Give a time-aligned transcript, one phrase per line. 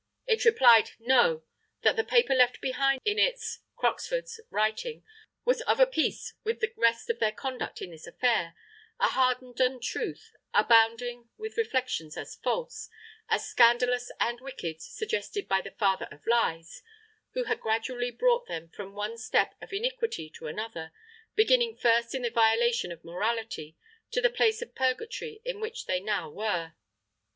[0.25, 1.43] It replied, "No!
[1.83, 5.03] that the paper left behind in its (Croxford's) writing
[5.45, 8.55] was of a piece with the rest of their conduct in this affair,
[8.99, 12.89] a hardened untruth, abounding with reflections as false,
[13.29, 16.81] as scandalous and wicked, suggested by the Father of Lies,
[17.35, 20.91] who had gradually brought them from one step of iniquity to another,
[21.35, 23.77] beginning first in the violation of morality,
[24.09, 26.73] to the place of purgatory in which they now were."